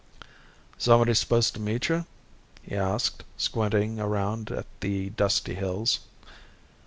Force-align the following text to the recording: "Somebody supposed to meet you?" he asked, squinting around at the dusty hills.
"Somebody 0.79 1.13
supposed 1.13 1.53
to 1.53 1.59
meet 1.59 1.87
you?" 1.87 2.07
he 2.63 2.75
asked, 2.75 3.23
squinting 3.37 3.99
around 3.99 4.49
at 4.49 4.65
the 4.79 5.11
dusty 5.11 5.53
hills. 5.53 5.99